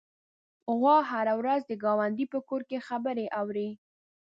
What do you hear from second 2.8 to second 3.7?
خبرې اوري.